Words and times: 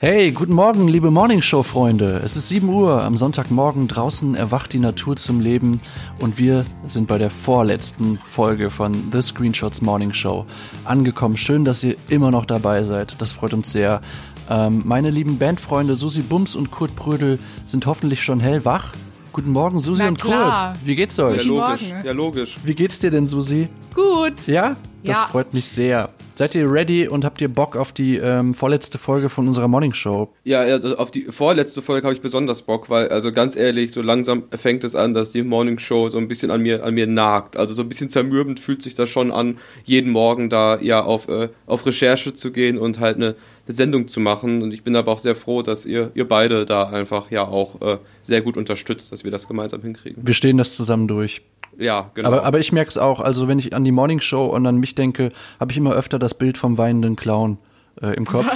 Hey, 0.00 0.30
guten 0.30 0.54
Morgen, 0.54 0.86
liebe 0.86 1.10
Morningshow-Freunde. 1.10 2.20
Es 2.24 2.36
ist 2.36 2.50
7 2.50 2.68
Uhr 2.68 3.02
am 3.02 3.16
Sonntagmorgen. 3.18 3.88
Draußen 3.88 4.36
erwacht 4.36 4.72
die 4.72 4.78
Natur 4.78 5.16
zum 5.16 5.40
Leben 5.40 5.80
und 6.20 6.38
wir 6.38 6.64
sind 6.86 7.08
bei 7.08 7.18
der 7.18 7.30
vorletzten 7.30 8.20
Folge 8.24 8.70
von 8.70 9.10
The 9.10 9.20
Screenshots 9.20 9.82
Morning 9.82 10.12
Show 10.12 10.46
angekommen. 10.84 11.36
Schön, 11.36 11.64
dass 11.64 11.82
ihr 11.82 11.96
immer 12.08 12.30
noch 12.30 12.46
dabei 12.46 12.84
seid. 12.84 13.20
Das 13.20 13.32
freut 13.32 13.52
uns 13.52 13.72
sehr. 13.72 14.00
Ähm, 14.48 14.82
meine 14.84 15.10
lieben 15.10 15.36
Bandfreunde 15.36 15.96
Susi 15.96 16.22
Bums 16.22 16.54
und 16.54 16.70
Kurt 16.70 16.94
Prödel 16.94 17.40
sind 17.66 17.86
hoffentlich 17.86 18.22
schon 18.22 18.38
hellwach. 18.38 18.92
Guten 19.32 19.50
Morgen, 19.50 19.78
Susi 19.78 20.02
Na 20.02 20.08
und 20.08 20.20
klar. 20.20 20.72
Kurt. 20.72 20.86
Wie 20.86 20.96
geht's 20.96 21.18
euch? 21.18 21.38
Guten 21.38 21.48
logisch. 21.48 21.88
Morgen. 21.90 22.06
Ja, 22.06 22.12
logisch. 22.12 22.56
Wie 22.64 22.74
geht's 22.74 22.98
dir 22.98 23.10
denn, 23.10 23.26
Susi? 23.26 23.68
Gut. 23.94 24.46
Ja? 24.46 24.76
Das 25.04 25.20
Ja. 25.20 25.26
freut 25.26 25.54
mich 25.54 25.68
sehr. 25.68 26.10
Seid 26.34 26.54
ihr 26.54 26.70
ready 26.70 27.08
und 27.08 27.24
habt 27.24 27.40
ihr 27.40 27.48
Bock 27.48 27.76
auf 27.76 27.90
die 27.92 28.16
ähm, 28.16 28.54
vorletzte 28.54 28.96
Folge 28.98 29.28
von 29.28 29.46
unserer 29.48 29.66
Morning 29.68 29.92
Show? 29.92 30.28
Ja, 30.44 30.60
also 30.60 30.96
auf 30.96 31.10
die 31.10 31.22
vorletzte 31.24 31.82
Folge 31.82 32.06
habe 32.06 32.14
ich 32.14 32.20
besonders 32.20 32.62
Bock, 32.62 32.88
weil, 32.90 33.08
also 33.08 33.32
ganz 33.32 33.56
ehrlich, 33.56 33.90
so 33.92 34.02
langsam 34.02 34.44
fängt 34.56 34.84
es 34.84 34.94
an, 34.94 35.14
dass 35.14 35.32
die 35.32 35.42
Morning 35.42 35.78
Show 35.80 36.08
so 36.08 36.18
ein 36.18 36.28
bisschen 36.28 36.50
an 36.52 36.62
mir, 36.62 36.84
an 36.84 36.94
mir 36.94 37.06
nagt. 37.08 37.56
Also 37.56 37.74
so 37.74 37.82
ein 37.82 37.88
bisschen 37.88 38.08
zermürbend 38.08 38.60
fühlt 38.60 38.82
sich 38.82 38.94
das 38.94 39.08
schon 39.10 39.30
an, 39.32 39.58
jeden 39.84 40.10
Morgen 40.12 40.48
da 40.48 40.78
ja 40.80 41.00
auf, 41.02 41.28
äh, 41.28 41.48
auf 41.66 41.84
Recherche 41.86 42.34
zu 42.34 42.52
gehen 42.52 42.78
und 42.78 43.00
halt 43.00 43.16
eine, 43.16 43.34
eine 43.68 43.74
Sendung 43.74 44.08
zu 44.08 44.20
machen. 44.20 44.62
Und 44.62 44.72
ich 44.72 44.82
bin 44.82 44.96
aber 44.96 45.12
auch 45.12 45.18
sehr 45.18 45.34
froh, 45.34 45.62
dass 45.62 45.86
ihr, 45.86 46.10
ihr 46.14 46.26
beide 46.26 46.66
da 46.66 46.88
einfach 46.88 47.30
ja 47.30 47.46
auch 47.46 47.80
äh, 47.80 47.98
sehr 48.22 48.40
gut 48.40 48.56
unterstützt, 48.56 49.12
dass 49.12 49.24
wir 49.24 49.30
das 49.30 49.46
gemeinsam 49.46 49.82
hinkriegen. 49.82 50.26
Wir 50.26 50.34
stehen 50.34 50.56
das 50.56 50.72
zusammen 50.72 51.06
durch. 51.06 51.42
Ja, 51.78 52.10
genau. 52.14 52.28
Aber, 52.28 52.44
aber 52.44 52.58
ich 52.58 52.72
merke 52.72 52.88
es 52.88 52.98
auch, 52.98 53.20
also 53.20 53.46
wenn 53.46 53.58
ich 53.58 53.74
an 53.74 53.84
die 53.84 53.92
Morning 53.92 54.20
Show 54.20 54.46
und 54.46 54.66
an 54.66 54.78
mich 54.78 54.94
denke, 54.94 55.30
habe 55.60 55.70
ich 55.70 55.78
immer 55.78 55.92
öfter 55.92 56.18
das 56.18 56.34
Bild 56.34 56.58
vom 56.58 56.76
weinenden 56.78 57.14
Clown 57.14 57.58
äh, 58.02 58.14
im 58.14 58.26
Kopf. 58.26 58.46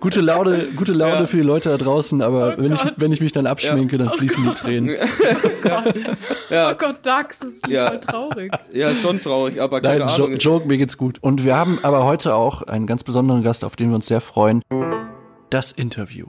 gute 0.00 0.20
Laune, 0.20 0.66
gute 0.76 0.92
Laune 0.92 1.20
Ja. 1.20 1.26
für 1.26 1.36
die 1.38 1.42
Leute 1.42 1.70
da 1.70 1.76
draußen, 1.76 2.22
aber 2.22 2.54
Oh 2.58 2.62
wenn, 2.62 2.72
ich, 2.72 2.82
Gott. 2.82 2.94
wenn 2.96 3.12
ich 3.12 3.20
mich 3.20 3.32
dann 3.32 3.46
abschminke, 3.46 3.98
dann 3.98 4.10
fließen 4.10 4.44
die 4.44 4.54
Tränen. 4.54 4.90
ja, 6.50 6.70
Oh 6.70 6.74
Gott, 6.76 6.98
Dax, 7.02 7.40
das 7.40 7.52
ist 7.54 7.68
Ja. 7.68 7.88
voll 7.88 8.00
traurig. 8.00 8.52
ja, 8.72 8.88
ist 8.88 9.02
schon 9.02 9.20
traurig, 9.20 9.60
aber 9.60 9.80
keine 9.80 10.00
Nein, 10.04 10.08
jo 10.16 10.24
Ahnung. 10.24 10.38
Joke, 10.38 10.66
mir 10.68 10.78
geht's 10.78 10.96
gut. 10.96 11.18
Und 11.20 11.44
wir 11.44 11.56
haben 11.56 11.78
aber 11.82 12.04
heute 12.04 12.34
auch 12.34 12.62
einen 12.62 12.86
ganz 12.86 13.04
besonderen 13.04 13.42
Gast, 13.42 13.64
auf 13.64 13.76
den 13.76 13.88
wir 13.90 13.96
uns 13.96 14.06
sehr 14.06 14.20
freuen. 14.20 14.62
Das 15.50 15.72
Interview. 15.72 16.26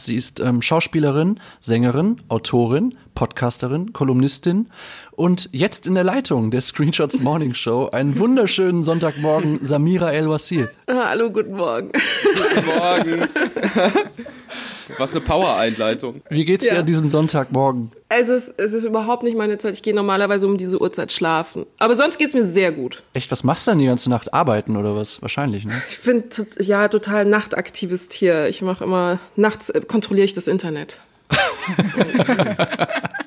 Sie 0.00 0.16
ist 0.16 0.40
ähm, 0.40 0.62
Schauspielerin, 0.62 1.40
Sängerin, 1.60 2.18
Autorin, 2.28 2.94
Podcasterin, 3.14 3.92
Kolumnistin 3.92 4.68
und 5.12 5.48
jetzt 5.52 5.86
in 5.86 5.94
der 5.94 6.04
Leitung 6.04 6.50
der 6.50 6.60
Screenshots 6.60 7.20
Morning 7.22 7.54
Show. 7.54 7.88
Einen 7.90 8.18
wunderschönen 8.18 8.82
Sonntagmorgen, 8.82 9.64
Samira 9.64 10.12
El-Wasil. 10.12 10.70
Ah, 10.86 11.08
Hallo, 11.10 11.30
guten 11.30 11.54
Morgen. 11.54 11.90
Guten 11.92 12.66
Morgen. 12.66 13.28
Was 14.96 15.12
eine 15.14 15.20
Power-Einleitung. 15.22 16.22
Wie 16.30 16.44
geht's 16.44 16.64
dir 16.64 16.74
Ja. 16.74 16.80
an 16.80 16.86
diesem 16.86 17.10
Sonntagmorgen? 17.10 17.92
Es 18.08 18.28
ist, 18.28 18.54
es 18.58 18.72
ist 18.72 18.84
überhaupt 18.84 19.22
nicht 19.22 19.36
meine 19.36 19.58
Zeit. 19.58 19.74
Ich 19.74 19.82
gehe 19.82 19.94
normalerweise 19.94 20.46
um 20.46 20.56
diese 20.56 20.80
Uhrzeit 20.80 21.12
schlafen. 21.12 21.66
Aber 21.78 21.94
sonst 21.94 22.18
geht's 22.18 22.32
mir 22.34 22.44
sehr 22.44 22.72
gut. 22.72 23.02
Echt, 23.12 23.30
was 23.30 23.44
machst 23.44 23.66
du 23.66 23.72
denn 23.72 23.80
die 23.80 23.86
ganze 23.86 24.08
Nacht? 24.08 24.32
Arbeiten 24.32 24.76
oder 24.76 24.96
was? 24.96 25.20
Wahrscheinlich, 25.20 25.64
ne? 25.66 25.82
Ich 25.88 26.00
bin 26.02 26.30
to- 26.30 26.44
ja 26.62 26.88
total 26.88 27.24
nachtaktives 27.26 28.08
Tier. 28.08 28.48
Ich 28.48 28.62
mache 28.62 28.84
immer 28.84 29.18
nachts 29.36 29.68
äh, 29.70 29.80
kontrolliere 29.82 30.24
ich 30.24 30.34
das 30.34 30.46
Internet. 30.48 31.00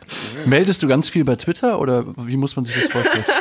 Meldest 0.45 0.83
du 0.83 0.87
ganz 0.87 1.09
viel 1.09 1.23
bei 1.23 1.35
Twitter 1.35 1.79
oder 1.79 2.05
wie 2.17 2.37
muss 2.37 2.55
man 2.55 2.65
sich 2.65 2.75
das 2.75 2.87
vorstellen? 2.87 3.25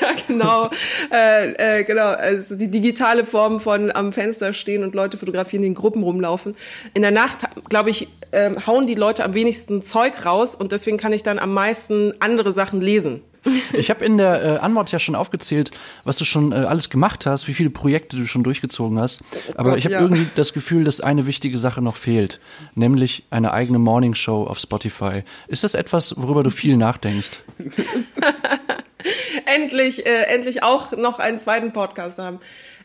Ja, 0.00 0.08
genau. 0.26 0.70
äh, 1.12 1.80
äh, 1.80 1.84
genau. 1.84 2.08
Also 2.08 2.56
die 2.56 2.70
digitale 2.70 3.24
Form 3.24 3.60
von 3.60 3.92
am 3.92 4.12
Fenster 4.12 4.52
stehen 4.52 4.82
und 4.82 4.94
Leute 4.94 5.16
fotografieren, 5.16 5.62
die 5.62 5.68
in 5.68 5.74
Gruppen 5.74 6.02
rumlaufen. 6.02 6.56
In 6.94 7.02
der 7.02 7.10
Nacht, 7.10 7.44
glaube 7.68 7.90
ich, 7.90 8.08
ähm, 8.32 8.66
hauen 8.66 8.86
die 8.86 8.94
Leute 8.94 9.24
am 9.24 9.34
wenigsten 9.34 9.82
Zeug 9.82 10.24
raus 10.24 10.54
und 10.54 10.72
deswegen 10.72 10.96
kann 10.96 11.12
ich 11.12 11.22
dann 11.22 11.38
am 11.38 11.52
meisten 11.52 12.12
andere 12.20 12.52
Sachen 12.52 12.80
lesen. 12.80 13.22
Ich 13.72 13.90
habe 13.90 14.04
in 14.04 14.18
der 14.18 14.42
äh, 14.42 14.58
Antwort 14.58 14.90
ja 14.92 14.98
schon 14.98 15.14
aufgezählt, 15.14 15.70
was 16.04 16.16
du 16.16 16.24
schon 16.24 16.52
äh, 16.52 16.56
alles 16.56 16.90
gemacht 16.90 17.26
hast, 17.26 17.48
wie 17.48 17.54
viele 17.54 17.70
Projekte 17.70 18.16
du 18.16 18.26
schon 18.26 18.42
durchgezogen 18.42 18.98
hast. 18.98 19.22
Aber 19.54 19.70
Gott, 19.70 19.78
ich 19.78 19.84
habe 19.84 19.94
ja. 19.94 20.00
irgendwie 20.00 20.26
das 20.36 20.52
Gefühl, 20.52 20.84
dass 20.84 21.00
eine 21.00 21.26
wichtige 21.26 21.58
Sache 21.58 21.82
noch 21.82 21.96
fehlt, 21.96 22.40
nämlich 22.74 23.24
eine 23.30 23.52
eigene 23.52 23.78
Morning 23.78 24.14
Show 24.14 24.44
auf 24.44 24.58
Spotify. 24.58 25.22
Ist 25.46 25.64
das 25.64 25.74
etwas, 25.74 26.14
worüber 26.16 26.42
du 26.42 26.50
viel 26.50 26.76
nachdenkst? 26.76 27.42
Endlich, 29.44 30.06
äh, 30.06 30.24
endlich 30.34 30.62
auch 30.62 30.92
noch 30.92 31.18
einen 31.18 31.38
zweiten 31.38 31.72
Podcast 31.72 32.18
haben. 32.18 32.40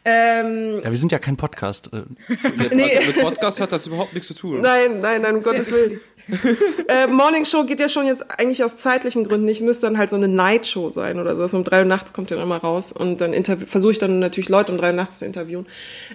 Ähm, 0.06 0.82
Ja, 0.84 0.90
wir 0.90 0.98
sind 0.98 1.12
ja 1.12 1.20
kein 1.20 1.38
Podcast. 1.38 1.90
Äh, 1.94 2.04
Nee. 2.74 2.98
Also 2.98 3.08
mit 3.08 3.22
Podcast 3.22 3.60
hat 3.62 3.72
das 3.72 3.88
überhaupt 3.88 4.14
nichts 4.14 4.28
zu 4.28 4.34
tun. 4.34 4.62
Nein, 4.62 5.00
nein, 5.02 5.22
nein, 5.22 5.36
um 5.36 5.42
Gottes 5.42 5.72
Willen. 5.72 6.00
äh, 6.88 7.08
Morning 7.08 7.44
Show 7.44 7.66
geht 7.66 7.82
ja 7.82 7.90
schon 7.90 8.06
jetzt 8.06 8.24
eigentlich 8.40 8.64
aus 8.64 8.78
zeitlichen 8.78 9.26
Gründen 9.26 9.46
nicht. 9.46 9.62
Müsste 9.62 9.88
dann 9.88 9.98
halt 9.98 10.10
so 10.10 10.16
eine 10.16 10.28
Night 10.30 10.66
Show 10.66 10.90
sein 10.90 11.20
oder 11.20 11.36
so. 11.36 11.42
Also 11.42 11.58
um 11.58 11.64
drei 11.66 11.80
Uhr 11.80 11.86
nachts 11.86 12.14
kommt 12.14 12.32
ja 12.32 12.38
dann 12.38 12.48
mal 12.48 12.58
raus 12.60 12.92
und 12.94 13.20
dann 13.20 13.34
versuche 13.44 13.92
ich 13.92 14.00
dann 14.00 14.20
natürlich 14.20 14.48
Leute 14.50 14.72
um 14.72 14.78
drei 14.78 14.88
Uhr 14.88 14.94
nachts 14.96 15.20
zu 15.20 15.26
interviewen. 15.26 15.66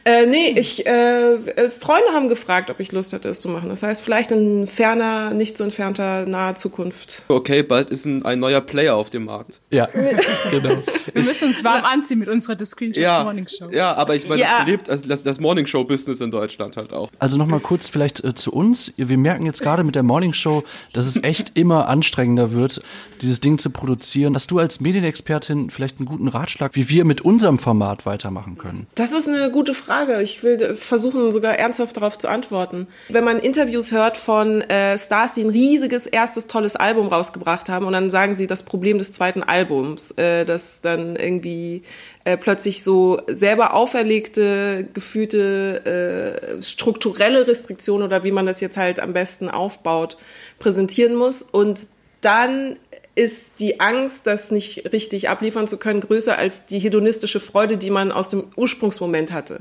Äh, 0.05 0.25
nee, 0.27 0.55
ich, 0.59 0.87
äh, 0.87 1.35
äh, 1.35 1.71
Freunde 1.71 2.09
haben 2.15 2.29
gefragt, 2.31 2.71
ob 2.71 2.81
ich 2.81 2.93
Lust 2.93 3.13
hätte, 3.13 3.29
es 3.29 3.41
zu 3.41 3.49
machen. 3.49 3.69
Das 3.69 3.83
heißt, 3.83 4.03
vielleicht 4.03 4.31
in 4.31 4.67
ferner, 4.67 5.31
nicht 5.35 5.57
so 5.59 5.65
entfernter, 5.65 6.25
naher 6.27 6.55
Zukunft. 6.55 7.25
Okay, 7.29 7.63
bald 7.63 7.91
ist 7.91 8.07
ein, 8.07 8.25
ein 8.25 8.39
neuer 8.41 8.63
Player 8.63 8.95
auf 8.97 9.11
dem 9.11 9.27
Markt. 9.27 9.61
ja, 9.71 9.87
genau. 10.51 10.83
Wir 11.13 11.23
müssen 11.25 11.49
uns 11.49 11.63
warm 11.65 11.85
anziehen 11.85 12.19
mit 12.19 12.29
unserer 12.29 12.57
The 12.59 12.65
Screenshots 12.65 12.99
Ja, 13.03 13.25
Morning 13.25 13.47
Show. 13.47 13.69
Ja, 13.79 13.95
aber 13.95 14.15
ich 14.17 14.29
meine, 14.29 14.41
Ja. 14.41 14.57
das 14.57 14.65
belebt 14.65 14.91
also 14.91 15.09
das, 15.09 15.23
das 15.23 15.39
Morning 15.41 15.67
Show 15.67 15.85
Business 15.85 16.21
in 16.21 16.31
Deutschland 16.31 16.77
halt 16.77 16.93
auch. 16.93 17.09
Also 17.19 17.37
nochmal 17.37 17.61
kurz 17.61 17.89
vielleicht 17.89 18.25
äh, 18.25 18.35
zu 18.35 18.53
uns. 18.53 18.93
Wir 18.97 19.17
merken 19.17 19.47
jetzt 19.47 19.63
gerade 19.63 19.85
mit 19.85 19.95
der 19.95 20.03
Morning 20.03 20.33
Show, 20.33 20.65
dass 20.93 21.07
es 21.07 21.23
echt 21.23 21.57
immer 21.57 21.89
anstrengender 21.89 22.53
wird, 22.53 22.83
dieses 23.23 23.41
Ding 23.41 23.59
zu 23.59 23.71
produzieren. 23.71 24.35
Hast 24.35 24.51
du 24.51 24.59
als 24.59 24.81
Medienexpertin 24.81 25.71
vielleicht 25.71 25.99
einen 25.99 26.07
guten 26.07 26.29
Ratschlag, 26.29 26.75
wie 26.75 26.89
wir 26.89 27.05
mit 27.05 27.21
unserem 27.21 27.59
Format 27.59 28.05
weitermachen 28.05 28.59
können? 28.59 28.87
Das 28.97 29.13
ist 29.13 29.29
eine 29.29 29.51
gute 29.51 29.75
Frage. 29.75 30.23
Ich 30.23 30.43
will 30.43 30.75
versuchen, 30.75 31.31
sogar 31.33 31.55
ernsthaft 31.59 31.97
darauf 31.97 32.19
zu 32.19 32.29
antworten. 32.29 32.89
Wenn 33.09 33.25
man 33.25 33.39
Interviews 33.39 33.93
hört 33.93 34.17
von 34.19 34.61
äh, 34.63 34.99
Stars, 34.99 35.35
die 35.35 35.43
ein 35.45 35.51
riesiges, 35.51 36.07
erstes, 36.07 36.49
tolles 36.49 36.75
Album 36.77 37.07
rausgebracht 37.07 37.69
haben 37.69 37.87
und 37.87 37.93
dann 37.93 38.11
sagen 38.11 38.35
sie, 38.35 38.47
das 38.49 38.65
Problem 38.65 38.99
des 38.99 39.13
zweiten 39.13 39.43
Albums, 39.45 40.11
äh, 40.13 40.45
dass 40.45 40.81
dann 40.81 41.15
irgendwie 41.17 41.83
äh, 42.25 42.37
plötzlich 42.37 42.83
so 42.85 43.21
selber 43.29 43.68
auferlegte, 43.75 44.89
gefühlte 44.93 46.59
äh, 46.59 46.63
strukturelle 46.63 47.47
Restriktionen 47.47 48.07
oder 48.07 48.25
wie 48.25 48.31
man 48.31 48.47
das 48.47 48.61
jetzt 48.61 48.77
halt 48.77 49.01
am 49.01 49.13
besten 49.13 49.49
aufbaut, 49.49 50.17
präsentieren 50.59 51.15
muss. 51.15 51.43
Und 51.43 51.89
dann 52.21 52.77
ist 53.15 53.61
die 53.61 53.81
Angst, 53.81 54.27
das 54.27 54.51
nicht 54.51 54.93
richtig 54.93 55.29
abliefern 55.29 55.67
zu 55.67 55.77
können, 55.77 56.01
größer 56.01 56.39
als 56.39 56.67
die 56.67 56.79
hedonistische 56.79 57.41
Freude, 57.41 57.77
die 57.77 57.91
man 57.91 58.13
aus 58.13 58.31
dem 58.31 58.45
Ursprungsmoment 58.55 59.33
hatte. 59.33 59.61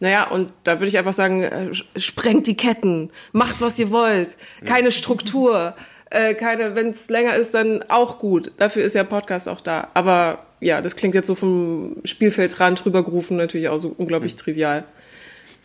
Naja, 0.00 0.28
und 0.28 0.52
da 0.64 0.74
würde 0.80 0.88
ich 0.88 0.98
einfach 0.98 1.12
sagen, 1.12 1.42
äh, 1.42 1.70
sprengt 1.96 2.46
die 2.46 2.56
Ketten, 2.56 3.10
macht, 3.32 3.60
was 3.60 3.78
ihr 3.78 3.90
wollt, 3.90 4.36
keine 4.64 4.92
Struktur, 4.92 5.74
äh, 6.10 6.34
keine, 6.34 6.76
wenn 6.76 6.88
es 6.88 7.08
länger 7.08 7.34
ist, 7.34 7.54
dann 7.54 7.82
auch 7.88 8.18
gut. 8.18 8.52
Dafür 8.58 8.84
ist 8.84 8.94
ja 8.94 9.04
Podcast 9.04 9.48
auch 9.48 9.60
da. 9.60 9.88
Aber 9.94 10.46
ja, 10.64 10.80
das 10.80 10.96
klingt 10.96 11.14
jetzt 11.14 11.26
so 11.26 11.34
vom 11.34 11.96
Spielfeldrand 12.04 12.86
rübergerufen 12.86 13.36
natürlich 13.36 13.68
auch 13.68 13.78
so 13.78 13.94
unglaublich 13.98 14.34
trivial. 14.36 14.84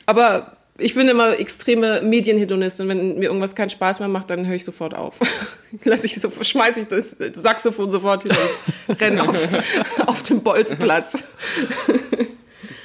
Aber 0.06 0.58
ich 0.78 0.94
bin 0.94 1.08
immer 1.08 1.40
extreme 1.40 2.02
Medienhedonistin. 2.02 2.88
Wenn 2.90 3.18
mir 3.18 3.26
irgendwas 3.26 3.56
keinen 3.56 3.70
Spaß 3.70 4.02
mehr 4.02 4.10
macht, 4.10 4.30
dann 4.30 4.46
höre 4.46 4.56
ich 4.56 4.66
sofort 4.66 4.94
auf. 4.94 5.18
Lass 5.86 6.04
ich 6.04 6.16
so, 6.16 6.30
schmeiße 6.30 6.82
ich 6.82 6.88
das 6.88 7.16
Saxophon 7.34 7.90
sofort 7.90 8.24
hin 8.24 8.34
und 8.88 9.02
renne 9.02 9.22
auf, 9.22 9.38
auf 10.06 10.22
den 10.24 10.44
Bolzplatz. 10.44 11.24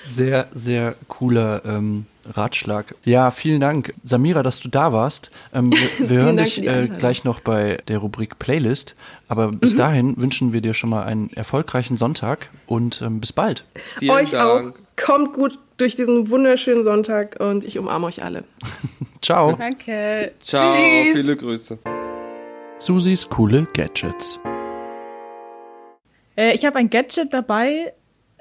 Sehr, 0.07 0.49
sehr 0.55 0.95
cooler 1.09 1.63
ähm, 1.65 2.07
Ratschlag. 2.33 2.95
Ja, 3.05 3.31
vielen 3.31 3.61
Dank, 3.61 3.95
Samira, 4.03 4.43
dass 4.43 4.61
du 4.61 4.69
da 4.69 4.93
warst. 4.93 5.31
Ähm, 5.53 5.71
wir 5.73 5.79
wir 6.11 6.21
hören 6.23 6.37
Dank 6.37 6.49
dich 6.49 6.67
äh, 6.67 6.89
gleich 6.99 7.25
noch 7.25 7.41
bei 7.41 7.79
der 7.89 7.99
Rubrik 7.99 8.39
Playlist. 8.39 8.95
Aber 9.29 9.51
bis 9.53 9.75
Mhm. 9.75 9.79
dahin 9.79 10.17
wünschen 10.17 10.53
wir 10.53 10.61
dir 10.61 10.75
schon 10.75 10.91
mal 10.91 11.05
einen 11.05 11.31
erfolgreichen 11.31 11.97
Sonntag 11.97 12.51
und 12.67 13.01
ähm, 13.03 13.21
bis 13.21 13.33
bald. 13.33 13.65
Vielen 13.99 14.11
euch 14.13 14.31
Dank. 14.33 14.75
auch. 14.77 15.05
Kommt 15.05 15.33
gut 15.33 15.59
durch 15.77 15.97
diesen 15.97 16.31
wunderschönen 16.31 16.85
Sonntag 16.85 17.37
und 17.41 17.65
ich 17.65 17.79
umarme 17.79 18.07
euch 18.07 18.23
alle. 18.23 18.45
Ciao. 19.23 19.55
Danke. 19.57 20.33
Ciao, 20.41 20.71
Tschüss. 20.71 21.17
viele 21.21 21.37
Grüße. 21.37 21.79
Susis 22.79 23.29
coole 23.29 23.67
Gadgets. 23.75 24.39
Äh, 26.37 26.53
ich 26.55 26.65
habe 26.65 26.77
ein 26.79 26.91
Gadget 26.91 27.33
dabei, 27.33 27.93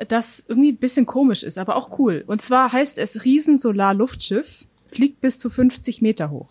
das 0.08 0.44
irgendwie 0.48 0.72
ein 0.72 0.78
bisschen 0.78 1.06
komisch 1.06 1.44
ist, 1.44 1.58
aber 1.58 1.76
auch 1.76 1.98
cool. 2.00 2.24
Und 2.28 2.42
zwar 2.42 2.72
heißt 2.72 2.98
es 3.00 3.26
Riesensolar-Luftschiff, 3.26 4.66
fliegt 4.92 5.22
bis 5.22 5.40
zu 5.40 5.50
50 5.50 6.02
Meter 6.02 6.30
hoch. 6.30 6.50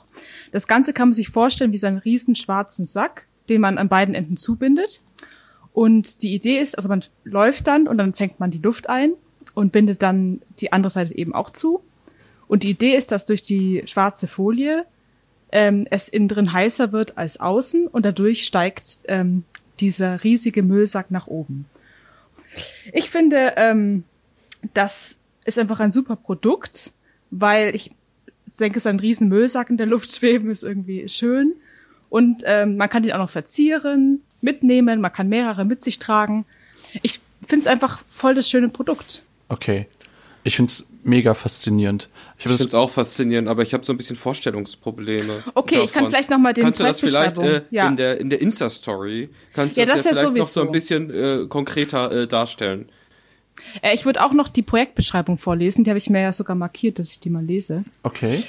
Das 0.51 0.67
Ganze 0.67 0.93
kann 0.93 1.09
man 1.09 1.13
sich 1.13 1.29
vorstellen 1.29 1.73
wie 1.73 1.79
so 1.79 1.87
einen 1.87 1.99
riesen 1.99 2.35
schwarzen 2.35 2.85
Sack, 2.85 3.27
den 3.49 3.61
man 3.61 3.79
an 3.79 3.89
beiden 3.89 4.15
Enden 4.15 4.37
zubindet. 4.37 5.01
Und 5.73 6.23
die 6.23 6.35
Idee 6.35 6.59
ist, 6.59 6.77
also 6.77 6.89
man 6.89 7.03
läuft 7.25 7.67
dann 7.67 7.89
und 7.89 7.99
dann 7.99 8.15
fängt 8.15 8.41
man 8.41 8.51
die 8.51 8.59
Luft 8.59 8.89
ein 8.89 9.13
und 9.55 9.73
bindet 9.73 10.03
dann 10.03 10.43
die 10.59 10.73
andere 10.73 10.91
Seite 10.91 11.17
eben 11.17 11.35
auch 11.35 11.51
zu. 11.51 11.83
Und 12.49 12.65
die 12.65 12.71
Idee 12.71 12.97
ist, 12.97 13.13
dass 13.13 13.25
durch 13.25 13.43
die 13.43 13.83
schwarze 13.87 14.27
Folie 14.27 14.85
ähm, 15.51 15.87
es 15.91 16.09
innen 16.09 16.29
drin 16.29 16.53
heißer 16.53 16.93
wird 16.93 17.17
als 17.17 17.41
außen 17.41 17.87
und 17.87 18.05
dadurch 18.05 18.45
steigt 18.45 19.01
ähm, 19.05 19.45
dieser 19.81 20.25
riesige 20.25 20.63
Müllsack 20.63 21.11
nach 21.11 21.27
oben. 21.27 21.67
Ich 22.93 23.11
finde, 23.11 23.55
ähm, 23.57 24.05
das 24.75 25.19
ist 25.45 25.59
einfach 25.59 25.81
ein 25.81 25.93
super 25.93 26.17
Produkt, 26.17 26.93
weil 27.31 27.75
ich 27.75 27.91
denke, 28.47 28.81
so 28.81 28.89
ein 28.89 29.01
riesen 29.01 29.29
Müllsack 29.29 29.71
in 29.71 29.77
der 29.77 29.87
Luft 29.87 30.13
schweben 30.17 30.51
ist 30.51 30.63
irgendwie 30.63 31.09
schön. 31.09 31.55
Und 32.09 32.43
ähm, 32.45 32.77
man 32.77 32.91
kann 32.91 33.03
den 33.03 33.13
auch 33.13 33.19
noch 33.19 33.31
verzieren, 33.31 34.21
mitnehmen, 34.43 35.01
man 35.01 35.13
kann 35.13 35.29
mehrere 35.29 35.65
mit 35.65 35.83
sich 35.83 35.99
tragen. 35.99 36.45
Ich 37.01 37.21
finde 37.47 37.63
es 37.63 37.67
einfach 37.67 38.05
voll 38.09 38.35
das 38.35 38.51
schöne 38.51 38.69
Produkt. 38.69 39.23
Okay. 39.49 39.87
Ich 40.45 40.57
finde 40.57 40.71
es 40.71 40.87
mega 41.03 41.35
faszinierend. 41.35 42.09
Ich, 42.39 42.47
ich 42.47 42.49
finde 42.49 42.65
es 42.65 42.75
auch 42.75 42.91
faszinierend, 42.91 43.49
aber 43.49 43.63
ich 43.63 43.75
habe 43.75 43.85
so 43.85 43.93
ein 43.93 43.97
bisschen 43.97 44.17
Vorstellungsprobleme. 44.17 45.43
Okay, 45.55 45.75
davon. 45.75 45.85
ich 45.85 45.93
kann 45.93 46.07
vielleicht 46.07 46.31
noch 46.31 46.39
mal 46.39 46.53
den 46.53 46.65
Kannst 46.65 46.81
du 46.81 46.85
das 46.85 47.01
vielleicht 47.01 47.39
äh, 47.39 47.63
ja. 47.71 47.89
in 47.89 47.97
der 47.97 48.21
in 48.21 48.31
der 48.31 48.41
Insta 48.41 48.71
Story 48.71 49.31
kannst 49.53 49.77
du 49.77 49.81
ja, 49.81 49.87
das, 49.87 50.05
das 50.05 50.17
ja 50.17 50.29
vielleicht 50.29 50.37
noch 50.37 50.45
so 50.45 50.63
ein 50.63 50.73
bisschen 50.73 51.11
äh, 51.11 51.47
konkreter 51.49 52.11
äh, 52.13 52.27
darstellen? 52.27 52.89
Äh, 53.81 53.95
ich 53.95 54.05
würde 54.05 54.23
auch 54.23 54.33
noch 54.33 54.49
die 54.49 54.63
Projektbeschreibung 54.63 55.39
vorlesen, 55.39 55.85
die 55.85 55.91
habe 55.91 55.99
ich 55.99 56.11
mir 56.11 56.21
ja 56.21 56.33
sogar 56.33 56.57
markiert, 56.57 56.99
dass 56.99 57.11
ich 57.11 57.21
die 57.21 57.31
mal 57.31 57.45
lese. 57.45 57.85
Okay. 58.03 58.45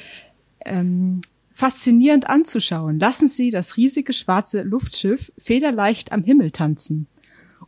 Ähm, 0.65 1.21
faszinierend 1.53 2.27
anzuschauen. 2.29 2.99
Lassen 2.99 3.27
Sie 3.27 3.51
das 3.51 3.77
riesige 3.77 4.13
schwarze 4.13 4.63
Luftschiff 4.63 5.31
federleicht 5.37 6.11
am 6.11 6.23
Himmel 6.23 6.51
tanzen. 6.51 7.07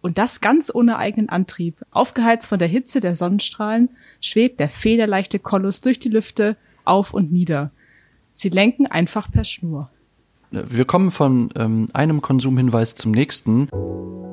Und 0.01 0.17
das 0.17 0.41
ganz 0.41 0.73
ohne 0.73 0.97
eigenen 0.97 1.29
Antrieb. 1.29 1.85
Aufgeheizt 1.91 2.47
von 2.47 2.59
der 2.59 2.67
Hitze 2.67 2.99
der 2.99 3.15
Sonnenstrahlen 3.15 3.89
schwebt 4.21 4.59
der 4.59 4.69
federleichte 4.69 5.39
Koloss 5.39 5.81
durch 5.81 5.99
die 5.99 6.09
Lüfte 6.09 6.57
auf 6.83 7.13
und 7.13 7.31
nieder. 7.31 7.71
Sie 8.33 8.49
lenken 8.49 8.85
einfach 8.87 9.31
per 9.31 9.45
Schnur. 9.45 9.89
Wir 10.51 10.85
kommen 10.85 11.11
von 11.11 11.49
ähm, 11.55 11.89
einem 11.93 12.21
Konsumhinweis 12.21 12.95
zum 12.95 13.11
nächsten. 13.11 13.69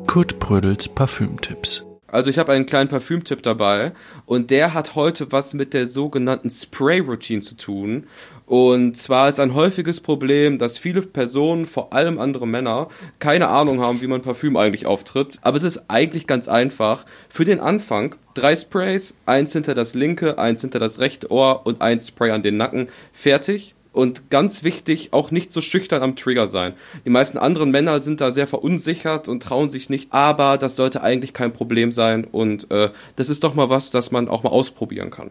Kurt 0.07 0.39
Brödels 0.39 0.89
Parfümtipps. 0.89 1.87
Also 2.13 2.31
ich 2.31 2.39
habe 2.39 2.53
einen 2.53 2.67
kleinen 2.67 2.91
Parfümtipp 2.91 3.43
dabei 3.43 3.93
und 4.27 4.51
der 4.51 4.75
hat 4.75 4.95
heute 4.95 5.33
was 5.33 5.55
mit 5.55 5.75
der 5.75 5.87
sogenannten 5.87 6.51
Spray-Routine 6.51 7.41
zu 7.41 7.57
tun. 7.57 8.07
Und 8.45 8.99
zwar 8.99 9.31
ist 9.31 9.41
ein 9.41 9.55
häufiges 9.55 10.01
Problem, 10.01 10.59
dass 10.59 10.77
viele 10.77 11.01
Personen, 11.01 11.65
vor 11.65 11.95
allem 11.95 12.19
andere 12.19 12.47
Männer, 12.47 12.89
keine 13.19 13.49
Ahnung 13.49 13.81
haben, 13.81 14.03
wie 14.03 14.07
man 14.07 14.21
Parfüm 14.21 14.59
eigentlich 14.59 14.85
auftritt. 14.85 15.39
Aber 15.41 15.57
es 15.57 15.63
ist 15.63 15.85
eigentlich 15.89 16.27
ganz 16.27 16.49
einfach. 16.49 17.07
Für 17.31 17.47
den 17.47 17.61
Anfang 17.61 18.15
drei 18.35 18.55
Sprays, 18.57 19.17
eins 19.25 19.55
hinter 19.55 19.75
das 19.75 19.95
linke, 19.95 20.39
eins 20.39 20.61
hinter 20.61 20.79
das 20.79 20.99
rechte 20.99 21.31
Ohr 21.31 21.65
und 21.65 21.81
ein 21.81 21.99
Spray 21.99 22.31
an 22.31 22.43
den 22.43 22.59
Nacken. 22.59 22.89
Fertig 23.15 23.75
und 23.93 24.31
ganz 24.31 24.65
wichtig, 24.65 25.13
auch 25.13 25.31
nicht 25.31 25.53
so 25.53 25.61
schüchtern 25.61 26.03
am 26.03 26.17
Trigger 26.17 26.47
sein. 26.47 26.75
Die 27.05 27.11
meisten 27.11 27.39
anderen 27.39 27.71
Männer 27.71 28.01
sind 28.01 28.21
da 28.21 28.31
sehr 28.31 28.47
verunsichert 28.47 29.29
und 29.29 29.43
trauen 29.43 29.69
sich 29.69 29.91
nicht, 29.91 30.13
aber 30.13 30.59
das 30.59 30.77
sollte 30.77 31.03
eigentlich 31.03 31.33
kein 31.33 31.53
Problem 31.53 31.93
sein 31.93 32.25
und 32.25 32.71
äh, 32.71 32.91
das 33.17 33.29
ist 33.29 33.45
doch 33.45 33.55
mal 33.55 33.69
was, 33.69 33.91
das 33.91 34.11
man 34.11 34.29
auch 34.29 34.43
mal 34.43 34.51
ausprobieren 34.51 35.11
kann. 35.11 35.31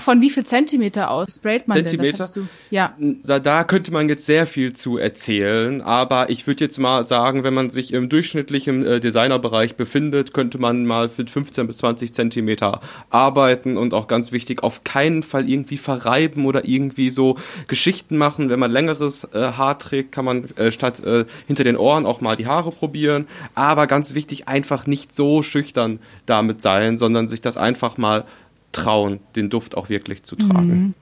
Von 0.00 0.20
wie 0.20 0.30
viel 0.30 0.44
Zentimeter 0.44 1.10
aus 1.10 1.34
sprayt 1.36 1.68
man 1.68 1.76
Zentimeter? 1.76 2.26
denn? 2.34 2.48
Ja. 2.70 2.94
Da 3.24 3.64
könnte 3.64 3.92
man 3.92 4.08
jetzt 4.08 4.26
sehr 4.26 4.46
viel 4.46 4.72
zu 4.72 4.98
erzählen, 4.98 5.80
aber 5.80 6.30
ich 6.30 6.46
würde 6.46 6.64
jetzt 6.64 6.78
mal 6.78 7.04
sagen, 7.04 7.44
wenn 7.44 7.54
man 7.54 7.70
sich 7.70 7.92
im 7.92 8.08
durchschnittlichen 8.08 8.84
äh, 8.84 9.00
Designerbereich 9.00 9.76
befindet, 9.76 10.34
könnte 10.34 10.58
man 10.58 10.86
mal 10.86 11.10
mit 11.16 11.30
15 11.30 11.66
bis 11.66 11.78
20 11.78 12.14
Zentimeter 12.14 12.80
arbeiten 13.10 13.76
und 13.76 13.94
auch 13.94 14.06
ganz 14.06 14.32
wichtig, 14.32 14.62
auf 14.62 14.84
keinen 14.84 15.22
Fall 15.22 15.48
irgendwie 15.48 15.78
verreiben 15.78 16.46
oder 16.46 16.66
irgendwie 16.66 17.10
so 17.10 17.36
Geschichten 17.68 18.16
machen. 18.16 18.50
Wenn 18.50 18.58
man 18.58 18.70
längeres 18.70 19.24
äh, 19.32 19.52
Haar 19.52 19.78
trägt, 19.78 20.12
kann 20.12 20.24
man 20.24 20.44
äh, 20.56 20.70
statt 20.70 21.02
hinter 21.46 21.64
den 21.64 21.76
Ohren 21.76 22.06
auch 22.06 22.20
mal 22.20 22.36
die 22.36 22.46
Haare 22.46 22.72
probieren. 22.72 23.26
Aber 23.54 23.86
ganz 23.86 24.14
wichtig, 24.14 24.48
einfach 24.48 24.86
nicht 24.86 25.14
so 25.14 25.42
schüchtern 25.42 26.00
damit 26.26 26.62
sein, 26.62 26.98
sondern 26.98 27.28
sich 27.28 27.40
das 27.40 27.56
einfach 27.56 27.96
mal 27.96 28.24
trauen, 28.72 29.20
den 29.36 29.50
Duft 29.50 29.76
auch 29.76 29.88
wirklich 29.88 30.22
zu 30.22 30.36
tragen. 30.36 30.94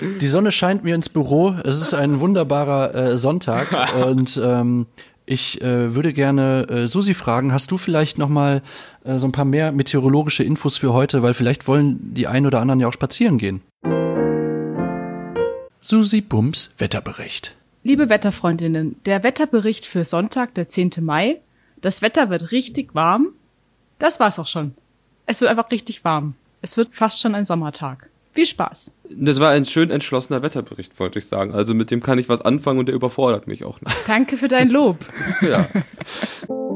Mhm. 0.00 0.18
Die 0.20 0.26
Sonne 0.28 0.52
scheint 0.52 0.84
mir 0.84 0.94
ins 0.94 1.08
Büro. 1.08 1.56
Es 1.64 1.80
ist 1.80 1.92
ein 1.92 2.20
wunderbarer 2.20 2.94
äh, 2.94 3.18
Sonntag 3.18 3.68
und 4.06 4.40
ähm, 4.42 4.86
ich 5.26 5.60
äh, 5.60 5.94
würde 5.94 6.12
gerne 6.12 6.66
äh, 6.70 6.88
Susi 6.88 7.12
fragen, 7.12 7.52
hast 7.52 7.70
du 7.70 7.76
vielleicht 7.76 8.16
noch 8.16 8.28
mal 8.30 8.62
äh, 9.04 9.18
so 9.18 9.26
ein 9.26 9.32
paar 9.32 9.44
mehr 9.44 9.72
meteorologische 9.72 10.42
Infos 10.42 10.76
für 10.76 10.92
heute, 10.92 11.22
weil 11.22 11.34
vielleicht 11.34 11.68
wollen 11.68 12.14
die 12.14 12.26
einen 12.26 12.46
oder 12.46 12.60
anderen 12.60 12.80
ja 12.80 12.88
auch 12.88 12.92
spazieren 12.92 13.36
gehen. 13.38 13.60
Susi 15.80 16.20
Bums 16.20 16.74
Wetterbericht. 16.78 17.56
Liebe 17.82 18.08
Wetterfreundinnen, 18.08 18.96
der 19.04 19.22
Wetterbericht 19.22 19.86
für 19.86 20.04
Sonntag, 20.04 20.54
der 20.54 20.68
10. 20.68 20.92
Mai. 21.00 21.40
Das 21.80 22.02
Wetter 22.02 22.30
wird 22.30 22.50
richtig 22.50 22.94
warm. 22.94 23.28
Das 23.98 24.20
war's 24.20 24.38
auch 24.38 24.46
schon. 24.46 24.74
Es 25.30 25.42
wird 25.42 25.50
einfach 25.50 25.70
richtig 25.70 26.04
warm. 26.04 26.34
Es 26.62 26.78
wird 26.78 26.94
fast 26.94 27.20
schon 27.20 27.34
ein 27.34 27.44
Sommertag. 27.44 28.08
Viel 28.32 28.46
Spaß. 28.46 28.94
Das 29.10 29.40
war 29.40 29.50
ein 29.50 29.66
schön 29.66 29.90
entschlossener 29.90 30.42
Wetterbericht, 30.42 30.98
wollte 30.98 31.18
ich 31.18 31.26
sagen. 31.26 31.52
Also 31.52 31.74
mit 31.74 31.90
dem 31.90 32.02
kann 32.02 32.18
ich 32.18 32.30
was 32.30 32.40
anfangen 32.40 32.78
und 32.78 32.86
der 32.86 32.94
überfordert 32.94 33.46
mich 33.46 33.62
auch 33.64 33.78
nicht. 33.82 33.94
Danke 34.06 34.38
für 34.38 34.48
dein 34.48 34.70
Lob. 34.70 34.96
ja. 35.42 35.68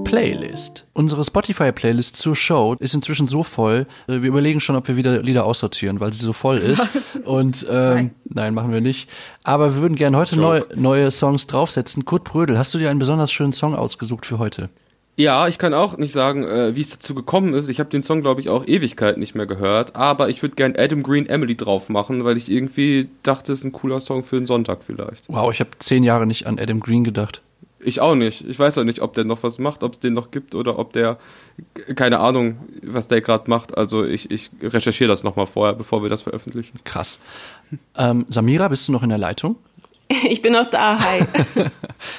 Playlist. 0.04 0.87
Unsere 0.93 1.25
Spotify-Playlist 1.25 2.14
zur 2.14 2.37
Show 2.37 2.76
ist 2.78 2.94
inzwischen 2.94 3.26
so 3.26 3.43
voll, 3.43 3.87
äh, 4.06 4.20
wir 4.20 4.28
überlegen 4.28 4.60
schon, 4.60 4.76
ob 4.76 4.87
wir 4.87 4.96
wieder 4.96 5.22
Lieder 5.22 5.46
aussortieren, 5.46 5.98
weil 6.00 6.12
sie 6.12 6.26
so 6.26 6.34
voll 6.34 6.58
ist. 6.58 6.87
Und 7.25 7.66
ähm, 7.70 7.94
nein. 7.94 8.10
nein. 8.25 8.55
machen 8.55 8.70
wir 8.70 8.82
nicht. 8.82 9.08
Aber 9.44 9.76
wir 9.76 9.81
würden 9.81 9.94
gerne 9.94 10.19
heute 10.19 10.38
neu, 10.38 10.60
neue 10.75 11.10
Songs 11.10 11.46
draufsetzen. 11.46 12.05
Kurt 12.05 12.25
Brödel, 12.25 12.58
hast 12.58 12.75
du 12.75 12.78
dir 12.78 12.90
einen 12.90 12.98
besonders 12.98 13.32
schönen 13.32 13.55
Song 13.55 13.75
ausgesucht 13.75 14.26
für 14.26 14.38
heute? 14.38 14.69
Ja, 15.17 15.47
ich 15.47 15.59
kann 15.59 15.75
auch 15.75 15.99
nicht 15.99 16.12
sagen, 16.12 16.44
äh, 16.44 16.75
wie 16.75 16.81
es 16.81 16.91
dazu 16.91 17.14
gekommen 17.14 17.53
ist. 17.53 17.69
Ich 17.69 17.81
habe 17.81 17.91
den 17.91 18.03
Song, 18.03 18.23
glaube 18.23 18.41
ich, 18.41 18.49
auch 18.49 18.67
Ewigkeit 18.67 19.19
nicht 19.19 19.35
mehr 19.35 19.47
gehört. 19.47 19.94
Aber 19.94 20.31
ich 20.31 20.41
würde 20.43 20.55
gern 20.55 20.75
Adam 20.76 21.03
Green 21.03 21.26
Emily 21.26 21.55
drauf 21.55 21.91
machen, 21.91 22.25
weil 22.25 22.38
ich 22.38 22.50
irgendwie 22.50 23.09
dachte, 23.23 23.53
es 23.53 23.59
ist 23.59 23.64
ein 23.64 23.73
cooler 23.73 24.00
Song 24.00 24.25
für 24.25 24.37
einen 24.37 24.47
Sonntag 24.47 24.82
vielleicht. 24.82 25.29
Wow, 25.29 25.53
ich 25.53 25.61
habe 25.61 25.70
zehn 25.79 26.03
Jahre 26.03 26.26
nicht 26.26 26.47
an 26.47 26.59
Adam 26.59 26.81
Green 26.81 27.05
gedacht. 27.05 27.43
Ich 27.85 28.00
auch 28.00 28.14
nicht. 28.14 28.49
Ich 28.49 28.59
weiß 28.59 28.79
auch 28.79 28.85
nicht, 28.85 29.00
ob 29.00 29.12
der 29.12 29.25
noch 29.25 29.43
was 29.43 29.59
macht, 29.59 29.82
ob 29.82 29.93
es 29.93 30.00
den 30.00 30.14
noch 30.14 30.31
gibt 30.31 30.55
oder 30.55 30.79
ob 30.79 30.93
der, 30.93 31.19
keine 31.94 32.20
Ahnung, 32.20 32.58
was 32.82 33.08
der 33.08 33.20
gerade 33.20 33.50
macht. 33.50 33.76
Also 33.76 34.05
ich, 34.05 34.31
ich 34.31 34.50
recherchiere 34.62 35.08
das 35.08 35.25
nochmal 35.25 35.47
vorher, 35.47 35.75
bevor 35.75 36.03
wir 36.03 36.08
das 36.08 36.23
veröffentlichen. 36.23 36.79
Krass. 36.85 37.19
Ähm, 37.98 38.25
Samira, 38.29 38.69
bist 38.69 38.89
du 38.89 38.93
noch 38.93 39.03
in 39.03 39.10
der 39.10 39.19
Leitung? 39.19 39.56
Ich 40.29 40.43
bin 40.43 40.53
noch 40.53 40.69
da, 40.69 40.98
hi. 40.98 41.25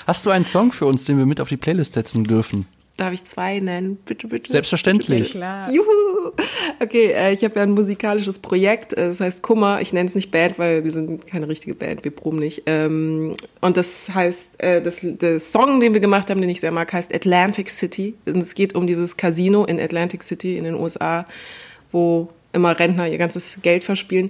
Hast 0.07 0.25
du 0.25 0.31
einen 0.31 0.45
Song 0.45 0.71
für 0.71 0.87
uns, 0.87 1.05
den 1.05 1.19
wir 1.19 1.27
mit 1.27 1.39
auf 1.39 1.49
die 1.49 1.57
Playlist 1.57 1.93
setzen 1.93 2.23
dürfen? 2.23 2.67
Darf 2.95 3.11
ich 3.11 3.23
zwei 3.23 3.59
nennen? 3.59 3.97
Bitte, 4.05 4.27
bitte. 4.27 4.51
Selbstverständlich. 4.51 5.33
Bitte, 5.33 5.39
bitte. 5.39 5.75
Juhu! 5.75 6.31
Okay, 6.79 7.11
äh, 7.11 7.33
ich 7.33 7.43
habe 7.43 7.55
ja 7.55 7.63
ein 7.63 7.71
musikalisches 7.71 8.37
Projekt, 8.37 8.93
äh, 8.93 9.07
das 9.07 9.19
heißt 9.19 9.41
Kummer. 9.41 9.81
Ich 9.81 9.93
nenne 9.93 10.07
es 10.07 10.13
nicht 10.13 10.29
Band, 10.29 10.59
weil 10.59 10.83
wir 10.83 10.91
sind 10.91 11.25
keine 11.25 11.47
richtige 11.47 11.73
Band, 11.73 12.03
wir 12.03 12.11
proben 12.11 12.37
nicht. 12.37 12.63
Ähm, 12.67 13.35
und 13.61 13.77
das 13.77 14.13
heißt, 14.13 14.61
äh, 14.61 14.81
das, 14.81 14.99
der 15.01 15.39
Song, 15.39 15.79
den 15.79 15.93
wir 15.93 16.01
gemacht 16.01 16.29
haben, 16.29 16.39
den 16.39 16.49
ich 16.51 16.59
sehr 16.59 16.71
mag, 16.71 16.93
heißt 16.93 17.13
Atlantic 17.13 17.69
City. 17.71 18.13
Und 18.27 18.37
es 18.37 18.53
geht 18.53 18.75
um 18.75 18.85
dieses 18.85 19.17
Casino 19.17 19.65
in 19.65 19.79
Atlantic 19.79 20.21
City 20.21 20.57
in 20.57 20.63
den 20.63 20.75
USA, 20.75 21.25
wo 21.91 22.29
immer 22.51 22.77
Rentner 22.77 23.07
ihr 23.07 23.17
ganzes 23.17 23.59
Geld 23.63 23.83
verspielen. 23.83 24.29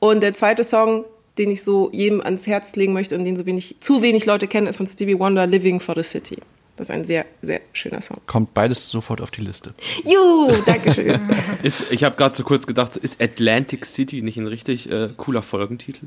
Und 0.00 0.24
der 0.24 0.34
zweite 0.34 0.64
Song, 0.64 1.04
den 1.38 1.50
ich 1.50 1.62
so 1.62 1.88
jedem 1.92 2.20
ans 2.20 2.48
Herz 2.48 2.74
legen 2.74 2.92
möchte 2.92 3.16
und 3.16 3.24
den 3.24 3.36
so 3.36 3.46
wenig, 3.46 3.76
zu 3.78 4.02
wenig 4.02 4.26
Leute 4.26 4.48
kennen, 4.48 4.66
ist 4.66 4.78
von 4.78 4.88
Stevie 4.88 5.18
Wonder, 5.20 5.46
Living 5.46 5.78
for 5.78 5.94
the 5.94 6.02
City. 6.02 6.38
Das 6.76 6.88
ist 6.88 6.94
ein 6.94 7.04
sehr, 7.04 7.26
sehr 7.42 7.60
schöner 7.72 8.00
Song. 8.00 8.18
Kommt 8.26 8.54
beides 8.54 8.88
sofort 8.88 9.20
auf 9.20 9.30
die 9.30 9.42
Liste. 9.42 9.74
Juhu, 10.04 10.52
Dankeschön. 10.64 11.20
ist, 11.62 11.84
ich 11.90 12.02
habe 12.02 12.16
gerade 12.16 12.34
so 12.34 12.44
kurz 12.44 12.66
gedacht, 12.66 12.96
ist 12.96 13.20
Atlantic 13.20 13.84
City 13.84 14.22
nicht 14.22 14.38
ein 14.38 14.46
richtig 14.46 14.90
äh, 14.90 15.10
cooler 15.16 15.42
Folgentitel? 15.42 16.06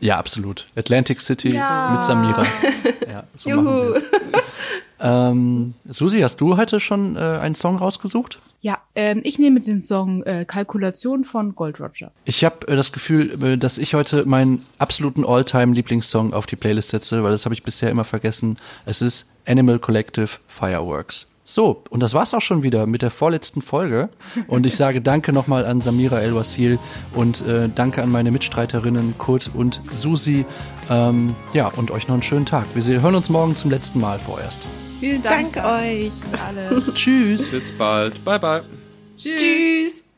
Ja, 0.00 0.18
absolut. 0.18 0.66
Atlantic 0.76 1.22
City 1.22 1.54
ja. 1.54 1.92
mit 1.94 2.04
Samira. 2.04 2.46
Ja, 3.08 3.24
so 3.36 3.50
Juhu. 3.50 3.92
Ähm, 5.00 5.74
Susi, 5.88 6.20
hast 6.20 6.40
du 6.40 6.56
heute 6.56 6.78
schon 6.78 7.16
äh, 7.16 7.18
einen 7.18 7.54
Song 7.54 7.76
rausgesucht? 7.76 8.40
Ja, 8.60 8.78
ähm, 8.94 9.20
ich 9.24 9.38
nehme 9.38 9.60
den 9.60 9.82
Song 9.82 10.22
äh, 10.22 10.44
Kalkulation 10.46 11.24
von 11.24 11.54
Gold 11.54 11.80
Roger. 11.80 12.12
Ich 12.24 12.44
habe 12.44 12.68
äh, 12.68 12.76
das 12.76 12.92
Gefühl, 12.92 13.42
äh, 13.42 13.58
dass 13.58 13.78
ich 13.78 13.94
heute 13.94 14.24
meinen 14.24 14.64
absoluten 14.78 15.24
All-Time-Lieblingssong 15.24 16.32
auf 16.32 16.46
die 16.46 16.56
Playlist 16.56 16.90
setze, 16.90 17.24
weil 17.24 17.32
das 17.32 17.44
habe 17.44 17.54
ich 17.54 17.64
bisher 17.64 17.90
immer 17.90 18.04
vergessen. 18.04 18.56
Es 18.86 19.02
ist 19.02 19.30
Animal 19.46 19.80
Collective 19.80 20.38
Fireworks. 20.46 21.26
So, 21.44 21.82
und 21.90 22.00
das 22.00 22.14
war's 22.14 22.34
auch 22.34 22.40
schon 22.40 22.62
wieder 22.62 22.86
mit 22.86 23.02
der 23.02 23.10
vorletzten 23.10 23.62
Folge. 23.62 24.10
Und 24.46 24.64
ich 24.64 24.76
sage 24.76 25.00
danke 25.02 25.32
nochmal 25.32 25.64
an 25.64 25.80
Samira 25.80 26.20
El-Wasil 26.20 26.78
und 27.14 27.44
äh, 27.46 27.68
danke 27.74 28.02
an 28.02 28.10
meine 28.10 28.30
Mitstreiterinnen 28.30 29.14
Kurt 29.18 29.50
und 29.52 29.80
Susi. 29.90 30.44
Ähm, 30.88 31.34
ja, 31.52 31.68
und 31.68 31.90
euch 31.90 32.06
noch 32.06 32.14
einen 32.14 32.22
schönen 32.22 32.46
Tag. 32.46 32.66
Wir 32.74 33.02
hören 33.02 33.14
uns 33.14 33.28
morgen 33.28 33.56
zum 33.56 33.70
letzten 33.70 34.00
Mal 34.00 34.18
vorerst. 34.18 34.60
Vielen 35.00 35.22
Dank. 35.22 35.54
Danke 35.54 35.68
euch 35.68 36.12
alle. 36.46 36.82
Tschüss. 36.94 37.50
Bis 37.50 37.72
bald. 37.72 38.24
Bye, 38.24 38.38
bye. 38.38 38.62
Tschüss. 39.16 39.40
Tschüss. 39.40 40.11